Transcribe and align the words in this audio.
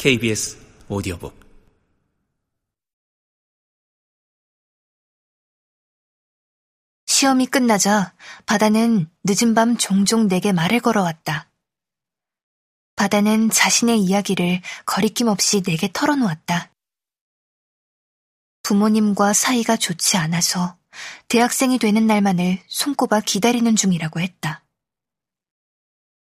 KBS 0.00 0.56
오디오북 0.88 1.38
시험이 7.04 7.44
끝나자 7.44 8.14
바다는 8.46 9.10
늦은 9.24 9.54
밤 9.54 9.76
종종 9.76 10.26
내게 10.26 10.52
말을 10.52 10.80
걸어왔다. 10.80 11.50
바다는 12.96 13.50
자신의 13.50 14.00
이야기를 14.00 14.62
거리낌 14.86 15.28
없이 15.28 15.60
내게 15.62 15.90
털어놓았다. 15.92 16.72
부모님과 18.62 19.34
사이가 19.34 19.76
좋지 19.76 20.16
않아서 20.16 20.78
대학생이 21.28 21.78
되는 21.78 22.06
날만을 22.06 22.62
손꼽아 22.68 23.20
기다리는 23.20 23.76
중이라고 23.76 24.18
했다. 24.20 24.64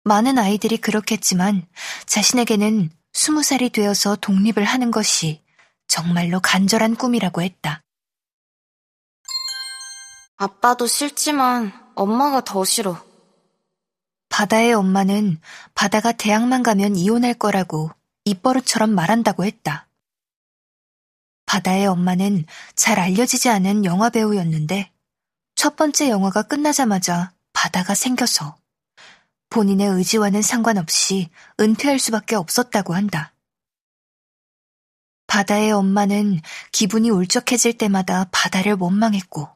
많은 0.05 0.38
아이들이 0.38 0.77
그렇겠지만 0.77 1.66
자신에게는 2.06 2.92
스무 3.14 3.45
살이 3.45 3.70
되어서 3.70 4.16
독립을 4.16 4.64
하는 4.64 4.91
것이 4.91 5.41
정말로 5.86 6.41
간절한 6.41 6.96
꿈이라고 6.96 7.42
했다. 7.42 7.82
아빠도 10.36 10.88
싫지만 10.88 11.72
엄마가 11.95 12.42
더 12.42 12.64
싫어. 12.64 13.02
바다의 14.28 14.74
엄마는 14.74 15.41
바다가 15.74 16.10
대학만 16.10 16.64
가면 16.64 16.96
이혼할 16.96 17.34
거라고 17.34 17.92
입버릇처럼 18.24 18.91
말한다고 18.91 19.44
했다. 19.44 19.86
바다의 21.46 21.86
엄마는 21.86 22.46
잘 22.74 22.98
알려지지 22.98 23.48
않은 23.48 23.84
영화 23.84 24.10
배우였는데 24.10 24.91
첫 25.55 25.77
번째 25.77 26.10
영화가 26.10 26.42
끝나자마자 26.42 27.33
바다가 27.52 27.94
생겨서 27.94 28.56
본인의 29.54 29.86
의지와는 29.86 30.42
상관없이 30.42 31.30
은퇴할 31.60 32.00
수밖에 32.00 32.34
없었다고 32.34 32.92
한다. 32.92 33.33
바다의 35.28 35.70
엄마는 35.70 36.41
기분이 36.72 37.08
울적해질 37.11 37.78
때마다 37.78 38.27
바다를 38.33 38.74
원망했고 38.77 39.48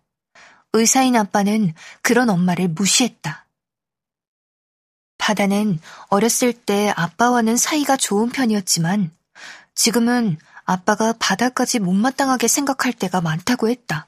의사인 0.73 1.17
아빠는 1.17 1.75
그런 2.01 2.31
엄마를 2.31 2.69
무시했다. 2.69 3.45
바다는 5.19 5.81
어렸을 6.11 6.53
때 6.53 6.95
아빠와는 6.95 7.57
사이가 7.57 7.97
좋은 7.97 8.31
편이었지만 8.31 9.11
지금은 9.75 10.39
아빠가 10.65 11.13
바다까지 11.19 11.81
못마땅하게 11.81 12.47
생각할 12.47 12.93
때가 12.93 13.21
많다고 13.21 13.69
했다. 13.69 14.07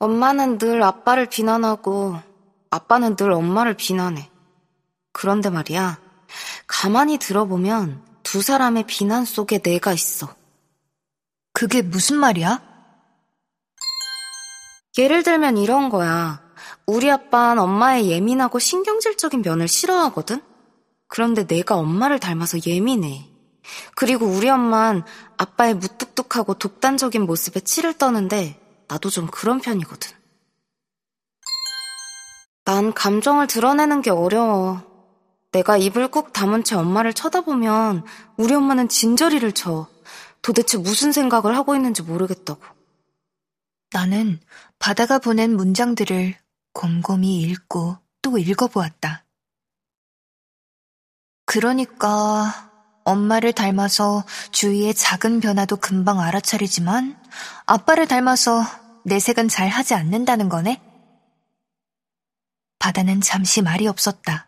엄마는 0.00 0.58
늘 0.58 0.82
아빠를 0.82 1.26
비난하고 1.26 2.33
아빠는 2.74 3.14
늘 3.14 3.30
엄마를 3.30 3.74
비난해. 3.74 4.28
그런데 5.12 5.48
말이야, 5.48 6.00
가만히 6.66 7.18
들어보면 7.18 8.04
두 8.24 8.42
사람의 8.42 8.86
비난 8.88 9.24
속에 9.24 9.58
내가 9.58 9.92
있어. 9.92 10.34
그게 11.52 11.82
무슨 11.82 12.16
말이야? 12.16 12.60
예를 14.98 15.22
들면 15.22 15.56
이런 15.56 15.88
거야. 15.88 16.42
우리 16.84 17.08
아빠는 17.12 17.62
엄마의 17.62 18.10
예민하고 18.10 18.58
신경질적인 18.58 19.42
면을 19.42 19.68
싫어하거든? 19.68 20.42
그런데 21.06 21.46
내가 21.46 21.76
엄마를 21.76 22.18
닮아서 22.18 22.58
예민해. 22.66 23.30
그리고 23.94 24.26
우리 24.26 24.50
엄만 24.50 25.04
아빠의 25.36 25.74
무뚝뚝하고 25.74 26.54
독단적인 26.54 27.22
모습에 27.22 27.60
치를 27.60 27.96
떠는데 27.96 28.60
나도 28.88 29.10
좀 29.10 29.28
그런 29.28 29.60
편이거든. 29.60 30.23
난 32.64 32.94
감정을 32.94 33.46
드러내는 33.46 34.00
게 34.02 34.10
어려워. 34.10 34.82
내가 35.52 35.76
입을 35.76 36.08
꾹 36.08 36.32
다문 36.32 36.64
채 36.64 36.74
엄마를 36.74 37.12
쳐다보면 37.12 38.04
우리 38.36 38.54
엄마는 38.54 38.88
진저리를 38.88 39.52
쳐. 39.52 39.86
도대체 40.42 40.78
무슨 40.78 41.12
생각을 41.12 41.56
하고 41.56 41.74
있는지 41.74 42.02
모르겠다고. 42.02 42.60
나는 43.92 44.40
바다가 44.78 45.18
보낸 45.18 45.56
문장들을 45.56 46.34
곰곰이 46.72 47.42
읽고 47.42 47.98
또 48.22 48.38
읽어보았다. 48.38 49.24
그러니까 51.46 52.70
엄마를 53.04 53.52
닮아서 53.52 54.24
주위의 54.50 54.94
작은 54.94 55.40
변화도 55.40 55.76
금방 55.76 56.18
알아차리지만 56.20 57.16
아빠를 57.66 58.08
닮아서 58.08 58.64
내색은 59.04 59.48
잘 59.48 59.68
하지 59.68 59.94
않는다는 59.94 60.48
거네? 60.48 60.80
바다는 62.84 63.22
잠시 63.22 63.62
말이 63.62 63.86
없었다. 63.86 64.46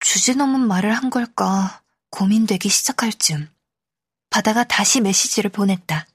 주제넘은 0.00 0.60
말을 0.60 0.92
한 0.92 1.08
걸까 1.08 1.80
고민되기 2.10 2.68
시작할 2.68 3.14
즈음 3.14 3.48
바다가 4.28 4.62
다시 4.62 5.00
메시지를 5.00 5.48
보냈다. 5.48 6.06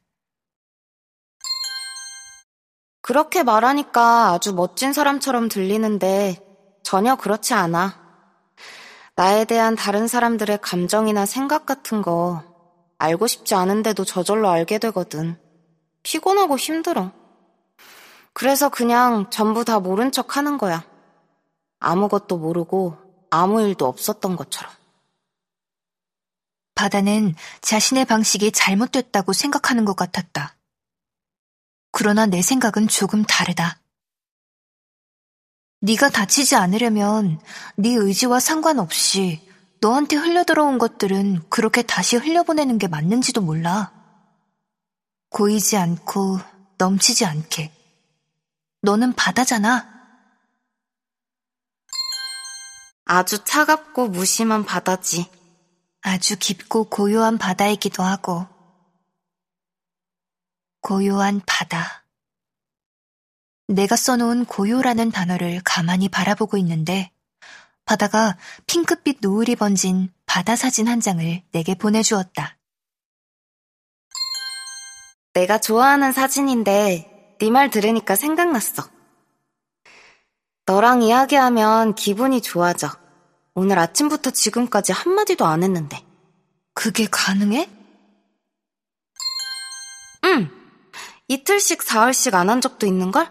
그렇게 3.01 3.41
말하니까 3.41 4.33
아주 4.33 4.53
멋진 4.53 4.93
사람처럼 4.93 5.49
들리는데 5.49 6.39
전혀 6.83 7.15
그렇지 7.15 7.55
않아. 7.55 7.99
나에 9.15 9.45
대한 9.45 9.75
다른 9.75 10.07
사람들의 10.07 10.59
감정이나 10.61 11.25
생각 11.25 11.65
같은 11.65 12.03
거 12.03 12.43
알고 12.99 13.25
싶지 13.25 13.55
않은데도 13.55 14.05
저절로 14.05 14.47
알게 14.47 14.77
되거든. 14.77 15.41
피곤하고 16.03 16.59
힘들어. 16.59 17.19
그래서 18.33 18.69
그냥 18.69 19.29
전부 19.29 19.65
다 19.65 19.79
모른 19.79 20.11
척 20.11 20.37
하는 20.37 20.57
거야. 20.57 20.85
아무것도 21.79 22.37
모르고 22.37 22.97
아무 23.29 23.61
일도 23.61 23.85
없었던 23.85 24.35
것처럼. 24.35 24.71
바다는 26.75 27.35
자신의 27.61 28.05
방식이 28.05 28.51
잘못됐다고 28.51 29.33
생각하는 29.33 29.85
것 29.85 29.95
같았다. 29.95 30.55
그러나 31.91 32.25
내 32.25 32.41
생각은 32.41 32.87
조금 32.87 33.23
다르다. 33.23 33.79
네가 35.81 36.09
다치지 36.09 36.55
않으려면 36.55 37.39
네 37.75 37.89
의지와 37.93 38.39
상관없이 38.39 39.47
너한테 39.81 40.15
흘려들어온 40.15 40.77
것들은 40.77 41.49
그렇게 41.49 41.81
다시 41.81 42.15
흘려보내는 42.15 42.77
게 42.77 42.87
맞는지도 42.87 43.41
몰라. 43.41 43.91
고이지 45.29 45.77
않고 45.77 46.39
넘치지 46.77 47.25
않게. 47.25 47.80
너는 48.81 49.13
바다잖아. 49.13 49.89
아주 53.05 53.43
차갑고 53.43 54.07
무심한 54.07 54.65
바다지. 54.65 55.29
아주 56.01 56.37
깊고 56.37 56.85
고요한 56.85 57.37
바다이기도 57.37 58.01
하고. 58.01 58.47
고요한 60.81 61.41
바다. 61.45 62.05
내가 63.67 63.95
써놓은 63.95 64.45
고요라는 64.45 65.11
단어를 65.11 65.61
가만히 65.63 66.09
바라보고 66.09 66.57
있는데 66.57 67.11
바다가 67.85 68.37
핑크빛 68.65 69.19
노을이 69.21 69.55
번진 69.55 70.11
바다 70.25 70.55
사진 70.55 70.87
한 70.87 70.99
장을 70.99 71.43
내게 71.51 71.75
보내주었다. 71.75 72.57
내가 75.33 75.59
좋아하는 75.59 76.11
사진인데 76.11 77.10
네 77.41 77.49
말 77.49 77.71
들으니까 77.71 78.15
생각났어. 78.15 78.83
너랑 80.67 81.01
이야기하면 81.01 81.95
기분이 81.95 82.39
좋아져. 82.39 82.87
오늘 83.55 83.79
아침부터 83.79 84.29
지금까지 84.29 84.91
한마디도 84.91 85.45
안 85.47 85.63
했는데. 85.63 86.05
그게 86.75 87.07
가능해? 87.09 87.67
응. 90.25 90.51
이틀씩 91.27 91.81
사흘씩 91.81 92.35
안 92.35 92.47
한 92.49 92.61
적도 92.61 92.85
있는걸? 92.85 93.27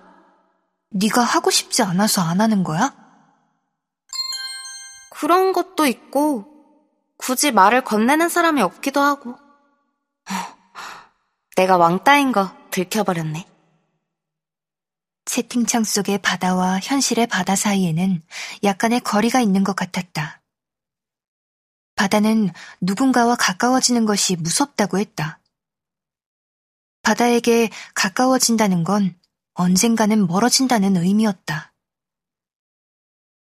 네가 0.91 1.23
하고 1.23 1.51
싶지 1.53 1.83
않아서 1.85 2.21
안 2.21 2.41
하는 2.41 2.65
거야? 2.65 2.93
그런 5.11 5.53
것도 5.53 5.87
있고 5.87 6.47
굳이 7.17 7.53
말을 7.53 7.83
건네는 7.85 8.29
사람이 8.29 8.61
없기도 8.61 9.01
하고 9.01 9.37
내가 11.55 11.77
왕따인 11.77 12.33
거 12.33 12.51
들켜버렸네. 12.73 13.47
채팅창 15.31 15.85
속의 15.85 16.19
바다와 16.23 16.81
현실의 16.83 17.29
바다 17.29 17.55
사이에는 17.55 18.21
약간의 18.65 18.99
거리가 18.99 19.41
있는 19.41 19.63
것 19.63 19.77
같았다. 19.77 20.43
바다는 21.95 22.51
누군가와 22.81 23.37
가까워지는 23.37 24.07
것이 24.07 24.35
무섭다고 24.35 24.99
했다. 24.99 25.39
바다에게 27.03 27.71
가까워진다는 27.95 28.83
건 28.83 29.17
언젠가는 29.55 30.27
멀어진다는 30.27 30.97
의미였다. 30.97 31.75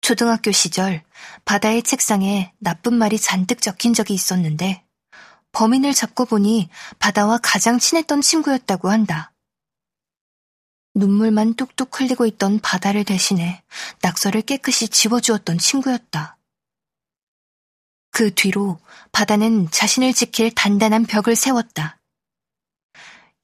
초등학교 0.01 0.51
시절 0.51 1.01
바다의 1.45 1.83
책상에 1.83 2.53
나쁜 2.59 2.93
말이 2.93 3.17
잔뜩 3.17 3.61
적힌 3.61 3.93
적이 3.93 4.15
있었는데 4.15 4.85
범인을 5.53 5.93
잡고 5.93 6.25
보니 6.25 6.67
바다와 6.99 7.39
가장 7.41 7.79
친했던 7.79 8.19
친구였다고 8.19 8.89
한다. 8.89 9.31
눈물만 10.99 11.55
뚝뚝 11.55 11.99
흘리고 11.99 12.25
있던 12.25 12.59
바다를 12.59 13.03
대신해 13.03 13.63
낙서를 14.01 14.43
깨끗이 14.43 14.87
지워주었던 14.87 15.57
친구였다. 15.57 16.37
그 18.11 18.33
뒤로 18.33 18.79
바다는 19.11 19.69
자신을 19.71 20.13
지킬 20.13 20.53
단단한 20.53 21.05
벽을 21.05 21.35
세웠다. 21.35 21.99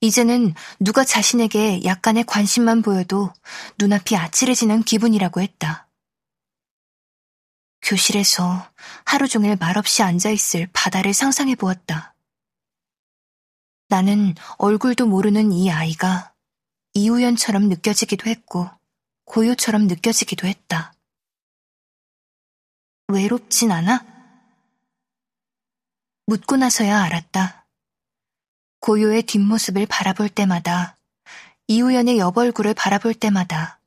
이제는 0.02 0.54
누가 0.80 1.04
자신에게 1.04 1.84
약간의 1.84 2.26
관심만 2.26 2.82
보여도 2.82 3.32
눈앞이 3.80 4.16
아찔해지는 4.16 4.84
기분이라고 4.84 5.42
했다. 5.42 5.88
교실에서 7.82 8.70
하루 9.06 9.28
종일 9.28 9.56
말없이 9.56 10.04
앉아있을 10.04 10.68
바다를 10.74 11.14
상상해 11.14 11.56
보았다. 11.56 12.16
나는 13.88 14.36
얼굴도 14.58 15.06
모르는 15.06 15.52
이 15.52 15.72
아이가 15.72 16.35
이우연처럼 16.96 17.68
느껴지기도 17.68 18.30
했고 18.30 18.70
고요처럼 19.26 19.88
느껴지기도 19.88 20.48
했다. 20.48 20.94
외롭진 23.10 23.72
않아? 23.72 24.06
묻고 26.26 26.56
나서야 26.56 27.04
알았다. 27.04 27.66
고요의 28.80 29.24
뒷모습을 29.24 29.88
바라볼 29.88 30.30
때마다 30.30 30.98
이우연의 31.68 32.18
옆얼굴을 32.18 32.74
바라볼 32.74 33.14
때마다 33.14 33.80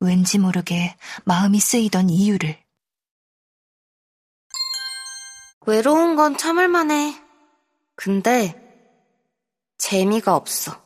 왠지 0.00 0.38
모르게 0.38 0.96
마음이 1.24 1.60
쓰이던 1.60 2.10
이유를. 2.10 2.60
외로운 5.64 6.16
건 6.16 6.36
참을만해. 6.36 7.22
근데 7.94 8.58
재미가 9.78 10.34
없어. 10.34 10.81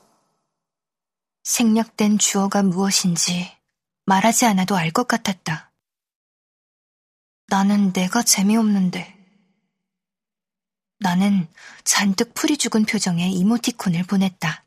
생략된 1.47 2.19
주어가 2.19 2.65
무엇인지 2.65 3.57
말하지 4.05 4.47
않아도 4.47 4.77
알 4.77 4.91
것 4.91 5.07
같았다. 5.07 5.71
나는 7.47 7.93
내가 7.93 8.25
재미없는데. 8.25 9.15
나는 10.99 11.47
잔뜩 11.85 12.35
풀이 12.35 12.57
죽은 12.57 12.85
표정의 12.85 13.33
이모티콘을 13.33 14.03
보냈다. 14.05 14.65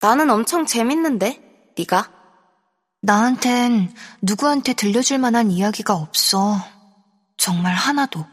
나는 0.00 0.30
엄청 0.30 0.64
재밌는데, 0.64 1.74
네가? 1.76 2.10
나한텐 3.02 3.94
누구한테 4.22 4.72
들려줄 4.72 5.18
만한 5.18 5.50
이야기가 5.50 5.94
없어. 5.94 6.56
정말 7.36 7.74
하나도. 7.74 8.26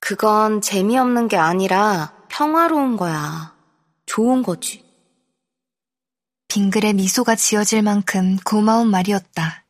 그건 0.00 0.60
재미없는 0.60 1.28
게 1.28 1.36
아니라 1.36 2.12
평화로운 2.28 2.96
거야. 2.96 3.51
좋은 4.14 4.42
거지. 4.42 4.84
빙글에 6.48 6.92
미소가 6.92 7.34
지어질 7.34 7.80
만큼 7.80 8.36
고마운 8.44 8.90
말이었다. 8.90 9.64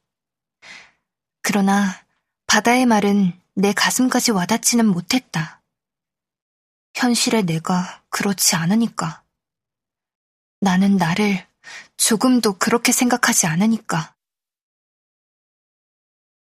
그러나 1.43 2.05
바다의 2.49 2.87
말은 2.87 3.41
내 3.55 3.73
가슴까지 3.73 4.33
와닿지는 4.33 4.85
못했다. 4.85 5.63
현실의 6.97 7.45
내가 7.45 8.03
그렇지 8.09 8.57
않으니까. 8.57 9.23
나는 10.61 10.97
나를 10.97 11.47
조금도 11.97 12.59
그렇게 12.59 12.91
생각하지 12.91 13.47
않으니까. 13.47 14.13